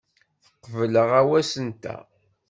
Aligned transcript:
Teqbel 0.43 0.93
aɣawas-nteɣ. 1.03 2.03